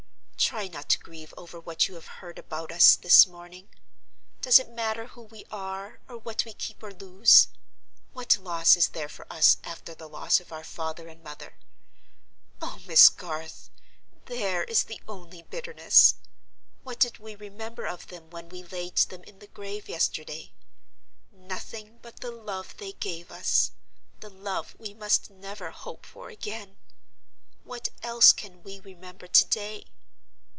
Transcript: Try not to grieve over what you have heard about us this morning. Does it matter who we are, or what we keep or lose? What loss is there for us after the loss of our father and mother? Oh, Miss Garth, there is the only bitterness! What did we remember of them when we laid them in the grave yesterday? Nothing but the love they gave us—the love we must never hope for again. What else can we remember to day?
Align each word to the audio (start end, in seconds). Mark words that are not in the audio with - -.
Try 0.43 0.67
not 0.67 0.89
to 0.89 0.99
grieve 0.99 1.33
over 1.37 1.61
what 1.61 1.87
you 1.87 1.95
have 1.95 2.07
heard 2.19 2.37
about 2.37 2.73
us 2.73 2.95
this 2.97 3.25
morning. 3.25 3.69
Does 4.41 4.59
it 4.59 4.67
matter 4.69 5.05
who 5.05 5.21
we 5.21 5.45
are, 5.49 5.99
or 6.09 6.17
what 6.17 6.43
we 6.43 6.53
keep 6.53 6.83
or 6.83 6.91
lose? 6.91 7.47
What 8.11 8.35
loss 8.37 8.75
is 8.75 8.89
there 8.89 9.07
for 9.07 9.31
us 9.31 9.57
after 9.63 9.95
the 9.95 10.09
loss 10.09 10.41
of 10.41 10.51
our 10.51 10.65
father 10.65 11.07
and 11.07 11.23
mother? 11.23 11.55
Oh, 12.61 12.79
Miss 12.85 13.07
Garth, 13.07 13.69
there 14.25 14.65
is 14.65 14.83
the 14.85 14.99
only 15.07 15.41
bitterness! 15.43 16.15
What 16.83 16.99
did 16.99 17.19
we 17.19 17.35
remember 17.35 17.85
of 17.87 18.07
them 18.07 18.29
when 18.29 18.49
we 18.49 18.63
laid 18.63 18.97
them 18.97 19.23
in 19.23 19.39
the 19.39 19.47
grave 19.47 19.87
yesterday? 19.87 20.51
Nothing 21.31 21.99
but 22.01 22.19
the 22.19 22.31
love 22.31 22.75
they 22.75 22.93
gave 22.93 23.31
us—the 23.31 24.29
love 24.29 24.75
we 24.77 24.93
must 24.93 25.29
never 25.29 25.69
hope 25.71 26.05
for 26.05 26.27
again. 26.27 26.77
What 27.63 27.87
else 28.03 28.33
can 28.33 28.63
we 28.63 28.81
remember 28.81 29.27
to 29.27 29.45
day? 29.45 29.85